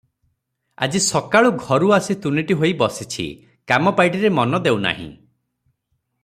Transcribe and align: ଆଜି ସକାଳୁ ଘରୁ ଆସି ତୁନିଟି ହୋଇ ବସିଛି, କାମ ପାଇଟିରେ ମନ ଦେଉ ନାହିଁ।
ଆଜି 0.85 1.01
ସକାଳୁ 1.07 1.51
ଘରୁ 1.65 1.91
ଆସି 1.97 2.15
ତୁନିଟି 2.23 2.57
ହୋଇ 2.63 2.73
ବସିଛି, 2.81 3.27
କାମ 3.73 3.95
ପାଇଟିରେ 4.01 4.33
ମନ 4.41 4.63
ଦେଉ 4.69 4.81
ନାହିଁ। 4.89 5.07